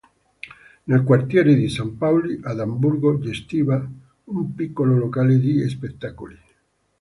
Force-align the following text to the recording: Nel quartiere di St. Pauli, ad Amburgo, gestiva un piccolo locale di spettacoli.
Nel 0.85 1.03
quartiere 1.03 1.53
di 1.53 1.69
St. 1.69 1.91
Pauli, 1.95 2.39
ad 2.41 2.59
Amburgo, 2.59 3.19
gestiva 3.19 3.87
un 4.23 4.55
piccolo 4.55 4.97
locale 4.97 5.37
di 5.37 5.69
spettacoli. 5.69 6.35